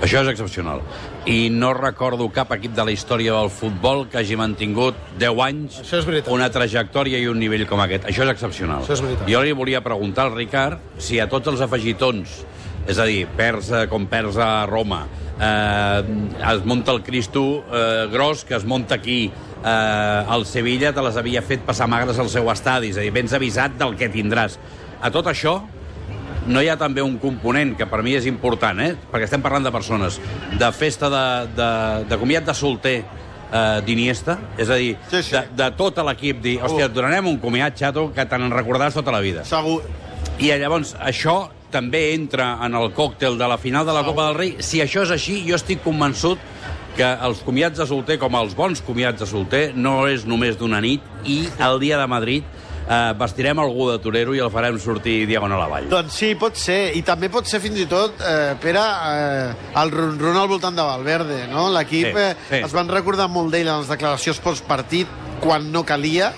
Això 0.03 0.21
és 0.21 0.29
excepcional. 0.29 0.81
I 1.25 1.49
no 1.49 1.71
recordo 1.73 2.27
cap 2.33 2.51
equip 2.55 2.75
de 2.75 2.83
la 2.85 2.93
història 2.93 3.33
del 3.37 3.49
futbol 3.49 4.05
que 4.11 4.19
hagi 4.19 4.35
mantingut 4.37 4.97
10 5.21 5.41
anys 5.45 5.79
una 6.33 6.49
trajectòria 6.51 7.21
i 7.21 7.29
un 7.31 7.39
nivell 7.39 7.65
com 7.69 7.81
aquest. 7.81 8.05
Això 8.09 8.25
és 8.27 8.33
excepcional. 8.35 8.83
Això 8.83 8.97
és 8.97 9.05
veritat. 9.05 9.29
Jo 9.31 9.41
li 9.45 9.55
volia 9.55 9.81
preguntar 9.85 10.27
al 10.27 10.35
Ricard 10.35 10.99
si 11.01 11.19
a 11.19 11.29
tots 11.31 11.49
els 11.53 11.63
afegitons, 11.63 12.41
és 12.85 12.99
a 12.99 13.07
dir, 13.09 13.23
perds 13.37 13.71
com 13.89 14.05
perds 14.11 14.37
a 14.37 14.49
Roma, 14.69 15.05
eh, 15.39 16.03
es 16.51 16.65
munta 16.65 16.93
el 16.93 17.01
Cristo 17.03 17.63
eh, 17.71 18.07
gros 18.11 18.45
que 18.45 18.55
es 18.55 18.65
munta 18.65 18.95
aquí, 18.95 19.31
eh, 19.63 20.35
el 20.35 20.45
Sevilla 20.45 20.93
te 20.93 21.01
les 21.01 21.17
havia 21.17 21.41
fet 21.41 21.65
passar 21.65 21.87
magres 21.89 22.19
al 22.19 22.29
seu 22.29 22.51
estadi, 22.53 22.91
és 22.93 22.99
a 22.99 23.05
dir, 23.05 23.13
vens 23.15 23.33
avisat 23.33 23.79
del 23.79 23.97
que 23.97 24.11
tindràs. 24.11 24.59
A 25.01 25.11
tot 25.11 25.27
això, 25.31 25.59
no 26.45 26.61
hi 26.61 26.69
ha 26.69 26.77
també 26.77 27.01
un 27.01 27.17
component 27.21 27.75
que 27.77 27.87
per 27.89 28.01
mi 28.05 28.13
és 28.15 28.25
important, 28.29 28.79
eh? 28.79 28.93
perquè 29.11 29.25
estem 29.29 29.41
parlant 29.41 29.65
de 29.65 29.71
persones, 29.73 30.19
de 30.59 30.71
festa 30.71 31.09
de, 31.09 31.23
de, 31.57 31.69
de 32.09 32.17
comiat 32.21 32.45
de 32.45 32.53
solter 32.53 32.95
eh, 33.01 33.81
d'Iniesta, 33.85 34.37
és 34.57 34.69
a 34.69 34.77
dir, 34.81 34.95
Sí, 35.11 35.23
sí. 35.23 35.33
de, 35.35 35.43
de 35.57 35.69
tot 35.77 35.97
l'equip 36.05 36.41
dir, 36.43 36.57
hòstia, 36.61 36.85
et 36.89 36.93
donarem 36.95 37.27
un 37.33 37.39
comiat, 37.41 37.77
xato, 37.79 38.09
que 38.15 38.25
te 38.25 38.37
n'en 38.41 38.53
recordaràs 38.53 38.93
tota 38.97 39.13
la 39.15 39.21
vida. 39.25 39.43
Segur, 39.45 39.81
I 40.39 40.51
llavors 40.59 40.95
això 40.99 41.45
també 41.71 42.13
entra 42.13 42.57
en 42.63 42.75
el 42.75 42.91
còctel 42.95 43.37
de 43.39 43.47
la 43.47 43.57
final 43.59 43.85
de 43.87 43.93
la 43.95 44.03
Copa 44.07 44.27
del 44.29 44.35
Rei. 44.37 44.55
Si 44.63 44.79
això 44.83 45.03
és 45.03 45.11
així, 45.11 45.41
jo 45.47 45.55
estic 45.57 45.81
convençut 45.83 46.39
que 46.95 47.07
els 47.27 47.41
comiats 47.43 47.75
de 47.81 47.85
solter, 47.87 48.15
com 48.21 48.35
els 48.39 48.53
bons 48.55 48.79
comiats 48.85 49.19
de 49.19 49.27
solter, 49.27 49.63
no 49.75 50.05
és 50.07 50.23
només 50.27 50.55
d'una 50.55 50.79
nit 50.83 51.03
i 51.27 51.41
el 51.59 51.79
dia 51.81 51.97
de 51.99 52.05
Madrid 52.07 52.43
eh, 52.87 53.13
vestirem 53.19 53.59
algú 53.59 53.89
de 53.91 53.97
torero 54.03 54.35
i 54.35 54.39
el 54.43 54.51
farem 54.53 54.77
sortir 54.79 55.25
diagonal 55.29 55.61
avall. 55.65 55.87
Doncs 55.89 56.13
sí, 56.13 56.33
pot 56.39 56.55
ser. 56.59 56.95
I 56.97 57.01
també 57.05 57.29
pot 57.33 57.47
ser 57.49 57.59
fins 57.63 57.79
i 57.81 57.85
tot, 57.89 58.19
eh, 58.21 58.55
Pere, 58.61 58.81
eh, 58.81 59.53
el 59.81 59.91
ron-ron 59.91 60.37
al 60.37 60.47
voltant 60.51 60.75
de 60.75 60.81
Valverde, 60.85 61.47
no? 61.51 61.69
L'equip 61.73 62.11
Sí, 62.11 62.21
eh, 62.21 62.35
sí. 62.49 62.55
es 62.65 62.71
van 62.73 62.87
recordar 62.89 63.27
molt 63.29 63.51
d'ell 63.51 63.67
en 63.67 63.79
les 63.81 63.89
declaracions 63.89 64.39
postpartit 64.39 65.07
quan 65.41 65.71
no 65.71 65.83
calia 65.83 66.31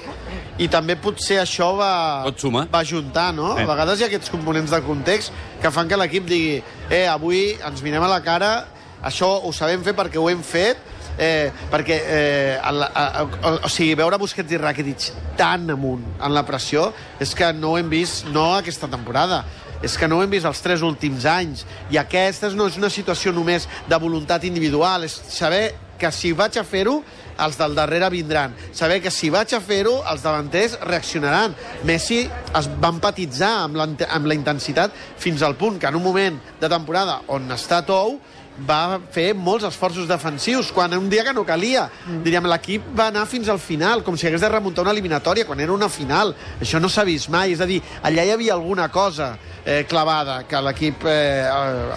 i 0.57 0.65
també 0.67 0.95
potser 0.97 1.37
això 1.43 1.75
va, 1.77 2.25
va 2.73 2.83
juntar, 2.83 3.27
no? 3.33 3.51
Sí. 3.55 3.61
A 3.61 3.67
vegades 3.69 3.99
hi 3.99 4.03
ha 4.03 4.07
aquests 4.09 4.31
components 4.33 4.71
de 4.73 4.79
context 4.81 5.31
que 5.61 5.69
fan 5.71 5.87
que 5.87 5.97
l'equip 5.99 6.25
digui 6.25 6.63
eh, 6.89 7.05
avui 7.07 7.51
ens 7.61 7.83
mirem 7.85 8.01
a 8.03 8.09
la 8.09 8.21
cara, 8.25 8.65
això 9.05 9.29
ho 9.45 9.51
sabem 9.53 9.83
fer 9.85 9.93
perquè 9.93 10.17
ho 10.17 10.29
hem 10.31 10.41
fet, 10.41 10.77
eh, 11.17 11.51
perquè 11.71 11.97
eh, 11.97 12.57
el, 12.69 12.83
a, 12.87 13.05
o, 13.25 13.53
o 13.65 13.71
sigui, 13.71 13.95
veure 13.99 14.19
Busquets 14.21 14.53
i 14.53 14.61
Rakitic 14.61 15.09
tan 15.37 15.69
amunt 15.73 16.05
en 16.21 16.33
la 16.35 16.45
pressió 16.47 16.91
és 17.19 17.33
que 17.37 17.51
no 17.57 17.73
ho 17.73 17.79
hem 17.79 17.89
vist 17.91 18.29
no 18.33 18.53
aquesta 18.57 18.89
temporada 18.91 19.43
és 19.81 19.97
que 19.97 20.07
no 20.09 20.17
ho 20.17 20.23
hem 20.25 20.31
vist 20.33 20.47
els 20.49 20.61
tres 20.63 20.83
últims 20.85 21.25
anys 21.29 21.65
i 21.93 21.99
aquesta 22.01 22.49
no 22.55 22.67
és 22.69 22.77
una 22.79 22.89
situació 22.93 23.33
només 23.33 23.67
de 23.89 23.99
voluntat 24.01 24.45
individual, 24.47 25.05
és 25.05 25.13
saber 25.29 25.75
que 25.97 26.11
si 26.13 26.31
vaig 26.37 26.57
a 26.57 26.63
fer-ho, 26.65 27.01
els 27.41 27.57
del 27.57 27.75
darrere 27.77 28.09
vindran. 28.13 28.53
Saber 28.73 28.99
que 29.01 29.11
si 29.13 29.29
vaig 29.33 29.53
a 29.53 29.59
fer-ho, 29.61 29.99
els 30.09 30.23
davanters 30.25 30.77
reaccionaran. 30.85 31.53
Messi 31.85 32.23
es 32.57 32.69
va 32.81 32.91
empatitzar 32.93 33.51
amb 33.65 33.77
la, 33.77 33.87
amb 34.09 34.29
la 34.29 34.37
intensitat 34.37 34.93
fins 35.17 35.43
al 35.45 35.57
punt 35.57 35.77
que 35.81 35.89
en 35.89 35.97
un 35.99 36.05
moment 36.05 36.39
de 36.61 36.69
temporada 36.69 37.21
on 37.33 37.49
està 37.53 37.83
tou, 37.85 38.17
va 38.65 38.99
fer 39.13 39.33
molts 39.35 39.65
esforços 39.67 40.07
defensius, 40.09 40.71
quan 40.71 40.93
un 40.97 41.09
dia 41.09 41.23
que 41.23 41.33
no 41.33 41.45
calia. 41.45 41.89
Mm. 42.07 42.23
Diríem, 42.25 42.47
l'equip 42.49 42.87
va 42.97 43.07
anar 43.11 43.25
fins 43.29 43.49
al 43.49 43.59
final, 43.59 44.03
com 44.03 44.17
si 44.17 44.27
hagués 44.27 44.41
de 44.41 44.49
remuntar 44.49 44.85
una 44.85 44.91
eliminatòria, 44.95 45.45
quan 45.45 45.59
era 45.59 45.73
una 45.73 45.89
final. 45.89 46.33
Això 46.61 46.81
no 46.81 46.89
s'ha 46.89 47.05
vist 47.07 47.29
mai. 47.29 47.53
És 47.53 47.61
a 47.61 47.67
dir, 47.69 47.81
allà 48.03 48.25
hi 48.25 48.31
havia 48.33 48.53
alguna 48.53 48.89
cosa 48.89 49.35
eh, 49.65 49.85
clavada 49.87 50.43
que 50.47 50.61
l'equip 50.63 51.05
eh, 51.05 51.45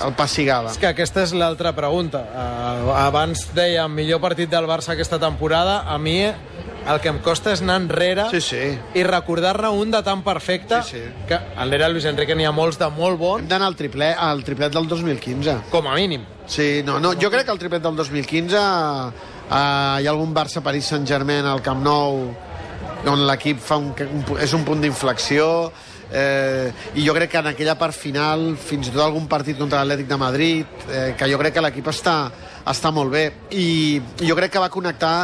el 0.05 0.15
passigava. 0.19 0.71
És 0.75 0.79
que 0.79 0.91
aquesta 0.91 1.23
és 1.23 1.33
l'altra 1.33 1.73
pregunta. 1.77 2.25
Uh, 2.31 2.91
abans 2.99 3.49
dèiem 3.55 3.93
millor 3.95 4.21
partit 4.21 4.51
del 4.51 4.67
Barça 4.69 4.93
aquesta 4.95 5.19
temporada. 5.23 5.85
A 5.87 5.99
mi 5.99 6.21
el 6.91 7.01
que 7.01 7.11
em 7.13 7.19
costa 7.21 7.53
és 7.53 7.61
anar 7.61 7.77
enrere 7.83 8.25
Sí, 8.33 8.41
sí. 8.41 8.61
i 8.97 9.03
recordar-ne 9.05 9.69
un 9.69 9.91
de 9.93 10.01
tan 10.03 10.23
perfecte 10.25 10.81
Sí, 10.83 10.97
sí. 10.97 11.03
que 11.29 11.39
l'era 11.69 11.91
Luis 11.93 12.07
Enrique 12.09 12.35
n'hi 12.35 12.47
ha 12.49 12.53
molts 12.57 12.79
de 12.81 12.89
molt 12.89 13.19
Hem 13.19 13.21
bons, 13.21 13.49
d'anar 13.51 13.69
al 13.69 13.77
triplet, 13.77 14.17
al 14.19 14.43
triplet 14.45 14.73
del 14.73 14.89
2015. 14.89 15.59
com 15.71 15.87
a 15.87 15.95
mínim. 15.95 16.25
Sí, 16.51 16.83
no, 16.83 16.99
no, 16.99 17.13
jo 17.15 17.29
crec 17.31 17.45
que 17.47 17.53
el 17.55 17.61
triplet 17.63 17.83
del 17.85 17.95
2015 17.95 18.59
eh, 18.59 18.63
hi 19.55 19.55
ha 19.55 20.11
algun 20.11 20.33
Barça-Paris 20.35 20.89
Saint-Germain 20.91 21.47
al 21.47 21.61
Camp 21.63 21.79
Nou 21.85 22.25
on 23.07 23.23
l'equip 23.29 23.61
fa 23.63 23.77
un, 23.79 23.93
un, 23.95 24.25
és 24.43 24.51
un 24.59 24.65
punt 24.67 24.83
d'inflexió 24.83 25.47
eh, 26.11 26.73
i 26.99 27.05
jo 27.07 27.15
crec 27.15 27.31
que 27.31 27.39
en 27.39 27.53
aquella 27.53 27.77
part 27.79 27.95
final 27.95 28.57
fins 28.59 28.91
i 28.91 28.95
tot 28.97 29.05
algun 29.05 29.29
partit 29.31 29.61
contra 29.63 29.85
l'Atlètic 29.85 30.09
de 30.11 30.19
Madrid 30.19 30.89
eh, 30.89 31.13
que 31.15 31.29
jo 31.31 31.39
crec 31.39 31.55
que 31.55 31.63
l'equip 31.63 31.93
està, 31.95 32.17
està 32.67 32.91
molt 32.91 33.15
bé. 33.15 33.25
I 33.55 34.03
jo 34.19 34.35
crec 34.35 34.57
que 34.57 34.65
va 34.65 34.73
connectar 34.75 35.15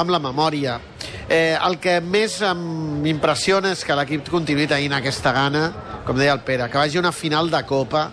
amb 0.00 0.16
la 0.16 0.22
memòria. 0.22 0.78
Eh, 1.28 1.58
el 1.60 1.76
que 1.76 1.98
més 2.00 2.38
m'impressiona 2.56 3.76
és 3.76 3.84
que 3.84 4.00
l'equip 4.00 4.32
continuï 4.32 4.64
tenint 4.70 4.96
aquesta 4.96 5.36
gana 5.36 5.66
com 6.08 6.16
deia 6.16 6.32
el 6.32 6.40
Pere, 6.40 6.72
que 6.72 6.80
vagi 6.80 6.96
a 6.96 7.04
una 7.04 7.12
final 7.12 7.52
de 7.52 7.60
Copa 7.68 8.08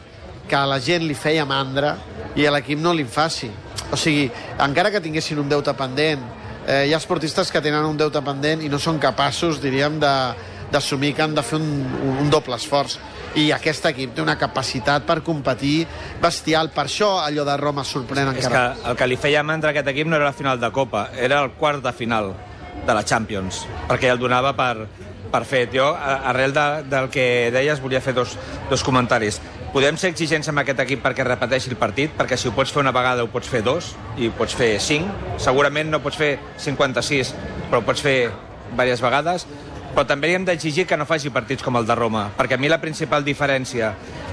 que 0.48 0.56
a 0.60 0.68
la 0.68 0.82
gent 0.84 1.08
li 1.08 1.16
feia 1.16 1.48
mandra 1.48 1.96
i 2.38 2.46
a 2.46 2.54
l'equip 2.54 2.80
no 2.80 2.94
li 2.94 3.04
faci. 3.04 3.50
O 3.92 3.98
sigui, 3.98 4.28
encara 4.64 4.92
que 4.94 5.02
tinguessin 5.02 5.40
un 5.42 5.50
deute 5.50 5.74
pendent, 5.78 6.24
eh, 6.68 6.86
hi 6.88 6.94
ha 6.94 7.00
esportistes 7.02 7.52
que 7.52 7.64
tenen 7.64 7.86
un 7.88 7.98
deute 7.98 8.22
pendent 8.22 8.62
i 8.62 8.70
no 8.70 8.80
són 8.80 9.00
capaços, 9.02 9.62
diríem, 9.64 10.00
de 10.00 10.14
d'assumir 10.68 11.14
que 11.16 11.24
han 11.24 11.36
de 11.36 11.44
fer 11.44 11.56
un, 11.62 11.70
un, 12.20 12.30
doble 12.30 12.58
esforç. 12.60 12.98
I 13.40 13.52
aquest 13.56 13.86
equip 13.92 14.16
té 14.18 14.24
una 14.24 14.38
capacitat 14.40 15.06
per 15.08 15.22
competir 15.24 15.86
bestial. 16.20 16.72
Per 16.76 16.88
això 16.88 17.14
allò 17.24 17.46
de 17.48 17.56
Roma 17.60 17.86
sorprèn 17.88 18.34
És 18.34 18.42
que 18.42 18.46
encara. 18.50 18.90
el 18.92 18.98
que 19.00 19.08
li 19.08 19.16
feia 19.16 19.44
mandra 19.48 19.72
a 19.72 19.76
aquest 19.76 19.88
equip 19.94 20.10
no 20.12 20.18
era 20.18 20.28
la 20.28 20.36
final 20.36 20.60
de 20.60 20.72
Copa, 20.76 21.10
era 21.16 21.40
el 21.44 21.54
quart 21.56 21.84
de 21.86 21.94
final 21.94 22.34
de 22.86 22.94
la 22.94 23.04
Champions, 23.04 23.66
perquè 23.88 24.12
el 24.12 24.20
donava 24.20 24.54
per, 24.58 24.88
per 25.32 25.44
fet. 25.46 25.72
Jo, 25.76 25.94
arrel 25.96 26.54
de, 26.54 26.68
del 26.90 27.10
que 27.14 27.50
deies, 27.54 27.82
volia 27.84 28.02
fer 28.02 28.16
dos, 28.18 28.36
dos 28.70 28.84
comentaris. 28.84 29.40
Podem 29.78 29.94
ser 29.94 30.10
exigents 30.10 30.48
amb 30.50 30.58
aquest 30.64 30.80
equip 30.82 31.04
perquè 31.06 31.22
repeteixi 31.22 31.70
el 31.70 31.78
partit, 31.78 32.10
perquè 32.18 32.34
si 32.34 32.48
ho 32.50 32.54
pots 32.56 32.72
fer 32.74 32.80
una 32.82 32.90
vegada 32.96 33.22
ho 33.22 33.28
pots 33.30 33.46
fer 33.46 33.60
dos, 33.62 33.92
i 34.18 34.26
ho 34.26 34.34
pots 34.34 34.56
fer 34.58 34.72
cinc. 34.82 35.12
Segurament 35.38 35.92
no 35.94 36.00
pots 36.02 36.18
fer 36.18 36.32
56, 36.64 37.30
però 37.68 37.84
ho 37.84 37.86
pots 37.86 38.02
fer 38.02 38.16
diverses 38.72 39.04
vegades. 39.06 39.46
Però 39.92 40.08
també 40.10 40.32
li 40.32 40.40
hem 40.40 40.48
d'exigir 40.50 40.88
que 40.90 40.98
no 40.98 41.06
faci 41.06 41.30
partits 41.30 41.62
com 41.62 41.78
el 41.78 41.86
de 41.86 41.94
Roma, 41.94 42.26
perquè 42.40 42.58
a 42.58 42.62
mi 42.64 42.74
la 42.74 42.82
principal 42.82 43.22
diferència 43.22 43.92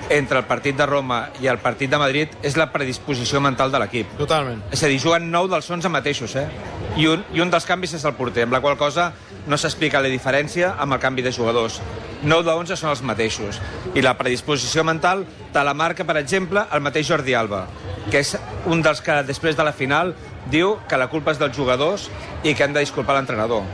entre 0.09 0.41
el 0.41 0.49
partit 0.49 0.81
de 0.81 0.87
Roma 0.89 1.27
i 1.45 1.53
el 1.53 1.61
partit 1.61 1.93
de 1.93 2.01
Madrid 2.01 2.41
és 2.41 2.57
la 2.57 2.71
predisposició 2.73 3.45
mental 3.45 3.69
de 3.73 3.85
l'equip. 3.85 4.17
Totalment. 4.17 4.65
És 4.73 4.81
a 4.81 4.89
dir, 4.89 4.97
juguen 4.97 5.29
9 5.29 5.53
dels 5.59 5.69
11 5.77 5.93
mateixos, 5.93 6.41
eh? 6.41 6.49
I 6.95 7.09
un, 7.11 7.25
I 7.35 7.41
un 7.43 7.51
dels 7.51 7.65
canvis 7.67 7.97
és 7.99 8.05
el 8.07 8.15
porter, 8.15 8.45
amb 8.47 8.55
la 8.55 8.61
qual 8.63 8.77
cosa 8.79 9.09
no 9.51 9.59
s'explica 9.59 10.03
la 10.03 10.11
diferència 10.13 10.77
amb 10.79 10.95
el 10.95 11.01
canvi 11.03 11.25
de 11.27 11.33
jugadors. 11.35 11.81
9 12.23 12.47
de 12.47 12.55
11 12.55 12.77
són 12.79 12.93
els 12.93 13.03
mateixos. 13.03 13.59
I 13.99 14.05
la 14.05 14.15
predisposició 14.17 14.85
mental 14.87 15.25
te 15.53 15.65
la 15.67 15.75
marca, 15.75 16.07
per 16.07 16.17
exemple, 16.21 16.63
el 16.71 16.85
mateix 16.87 17.11
Jordi 17.11 17.35
Alba, 17.35 17.65
que 18.13 18.23
és 18.23 18.37
un 18.71 18.83
dels 18.85 19.03
que 19.03 19.17
després 19.27 19.59
de 19.59 19.67
la 19.67 19.75
final 19.75 20.15
diu 20.51 20.77
que 20.89 21.01
la 21.01 21.11
culpa 21.11 21.35
és 21.35 21.41
dels 21.43 21.57
jugadors 21.57 22.07
i 22.45 22.55
que 22.55 22.63
han 22.63 22.77
de 22.77 22.85
disculpar 22.85 23.19
l'entrenador. 23.19 23.67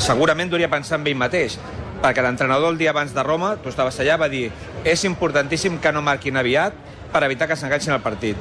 Segurament 0.00 0.48
duria 0.48 0.72
pensar 0.72 0.96
en 0.96 1.06
ell 1.06 1.20
mateix, 1.20 1.58
perquè 2.00 2.24
l'entrenador 2.24 2.72
el 2.72 2.80
dia 2.80 2.96
abans 2.96 3.12
de 3.12 3.22
Roma, 3.22 3.56
tu 3.60 3.68
estaves 3.68 4.00
allà, 4.00 4.16
va 4.16 4.32
dir 4.32 4.48
és 4.84 5.04
importantíssim 5.04 5.76
que 5.76 5.92
no 5.92 6.00
marquin 6.00 6.40
aviat 6.40 6.72
per 7.12 7.24
evitar 7.28 7.48
que 7.50 7.56
s'enganxin 7.56 7.92
al 7.92 8.04
partit. 8.04 8.40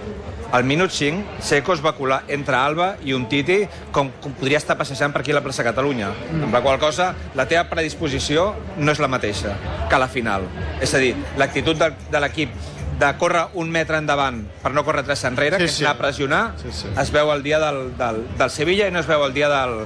Al 0.52 0.64
minut 0.64 0.92
5, 0.92 1.42
Seco 1.42 1.74
es 1.74 1.82
va 1.84 1.92
colar 1.98 2.22
entre 2.32 2.56
Alba 2.56 2.96
i 3.04 3.12
un 3.14 3.26
Titi 3.28 3.58
com, 3.92 4.12
com 4.24 4.32
podria 4.38 4.60
estar 4.62 4.78
passejant 4.80 5.12
per 5.12 5.22
aquí 5.24 5.34
a 5.34 5.36
la 5.40 5.44
plaça 5.44 5.66
Catalunya. 5.66 6.12
Mm. 6.32 6.44
Amb 6.48 6.54
la 6.56 6.62
qual 6.64 6.80
cosa, 6.80 7.10
la 7.36 7.48
teva 7.50 7.66
predisposició 7.72 8.54
no 8.78 8.94
és 8.94 9.02
la 9.04 9.10
mateixa 9.12 9.56
que 9.92 10.00
la 10.00 10.08
final. 10.08 10.46
És 10.80 10.94
a 10.96 11.02
dir, 11.02 11.12
l'actitud 11.42 11.76
de, 11.82 11.90
de 12.12 12.22
l'equip 12.24 12.54
de 12.96 13.10
córrer 13.20 13.48
un 13.60 13.68
metre 13.74 13.98
endavant 14.00 14.38
per 14.64 14.72
no 14.72 14.86
córrer 14.88 15.04
tres 15.04 15.26
enrere, 15.28 15.58
Sí, 15.60 15.66
que 15.66 15.72
és 15.72 15.76
sí. 15.82 15.84
anar 15.84 15.96
a 15.98 16.00
pressionar, 16.00 16.44
Sí, 16.62 16.72
sí. 16.72 16.88
es 17.02 17.12
veu 17.12 17.34
el 17.34 17.44
dia 17.44 17.60
del, 17.60 17.90
del, 18.00 18.22
del 18.40 18.50
Sevilla 18.54 18.88
i 18.88 18.94
no 18.96 19.02
es 19.04 19.10
veu 19.10 19.26
el 19.26 19.34
dia 19.36 19.50
del, 19.52 19.82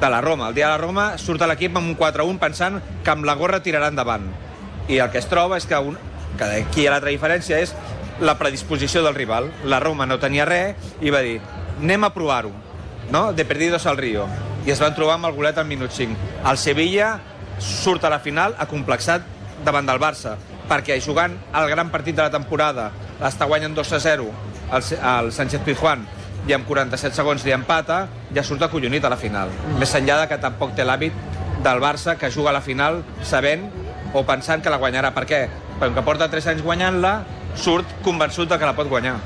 de 0.00 0.08
la 0.10 0.22
Roma. 0.24 0.48
El 0.48 0.54
dia 0.56 0.70
de 0.70 0.78
la 0.78 0.80
Roma 0.80 1.18
surt 1.20 1.42
a 1.44 1.50
l'equip 1.50 1.76
amb 1.76 1.90
un 1.92 1.98
4-1 2.00 2.38
pensant 2.40 2.80
que 3.04 3.12
amb 3.12 3.28
la 3.28 3.34
gorra 3.36 3.60
tirarà 3.60 3.90
endavant. 3.92 4.30
I 4.88 5.02
el 5.04 5.10
que 5.12 5.20
es 5.20 5.28
troba 5.28 5.58
és 5.60 5.66
que, 5.68 5.76
un, 5.76 5.98
que 6.38 6.48
aquí 6.64 6.88
l'altra 6.88 7.12
diferència 7.12 7.60
és 7.60 7.74
la 8.20 8.36
predisposició 8.38 9.02
del 9.02 9.14
rival. 9.14 9.50
La 9.64 9.80
Roma 9.80 10.06
no 10.06 10.20
tenia 10.22 10.46
res 10.48 10.94
i 11.02 11.10
va 11.10 11.22
dir 11.24 11.40
anem 11.80 12.04
a 12.06 12.12
provar-ho, 12.14 12.52
no? 13.10 13.32
de 13.32 13.44
perdidos 13.44 13.86
al 13.86 13.98
Río. 13.98 14.26
I 14.64 14.72
es 14.72 14.80
van 14.80 14.94
trobar 14.94 15.18
amb 15.18 15.28
el 15.28 15.36
golet 15.36 15.58
al 15.58 15.68
minut 15.68 15.92
5. 15.92 16.16
El 16.48 16.58
Sevilla 16.58 17.18
surt 17.58 18.04
a 18.04 18.10
la 18.10 18.20
final 18.20 18.54
acomplexat 18.58 19.26
davant 19.64 19.86
del 19.86 20.00
Barça, 20.00 20.36
perquè 20.68 20.96
jugant 21.02 21.34
el 21.54 21.68
gran 21.70 21.90
partit 21.92 22.16
de 22.16 22.24
la 22.24 22.32
temporada 22.32 22.90
està 23.24 23.46
guanyant 23.48 23.74
2 23.76 23.92
a 23.92 24.00
0 24.00 24.26
el, 24.72 24.82
el 24.82 25.32
Sánchez 25.32 25.62
Pizjuán 25.64 26.06
i 26.48 26.52
amb 26.52 26.66
47 26.68 27.16
segons 27.16 27.44
li 27.44 27.54
empata, 27.56 28.04
ja 28.36 28.44
surt 28.44 28.64
acollonit 28.66 29.04
a 29.04 29.12
la 29.12 29.16
final. 29.20 29.52
Més 29.80 29.94
enllà 29.96 30.18
de 30.20 30.28
que 30.28 30.40
tampoc 30.42 30.74
té 30.76 30.84
l'hàbit 30.84 31.14
del 31.64 31.80
Barça 31.80 32.18
que 32.20 32.30
juga 32.30 32.52
a 32.52 32.58
la 32.58 32.64
final 32.64 33.00
sabent 33.24 33.64
o 34.12 34.24
pensant 34.28 34.60
que 34.62 34.72
la 34.72 34.80
guanyarà. 34.80 35.14
Per 35.16 35.24
què? 35.28 35.40
Perquè 35.80 36.04
porta 36.04 36.28
3 36.30 36.50
anys 36.52 36.64
guanyant-la, 36.66 37.14
surt 37.56 37.86
convençut 38.04 38.48
de 38.48 38.58
que 38.58 38.68
la 38.68 38.74
pot 38.76 38.88
guanyar. 38.88 39.18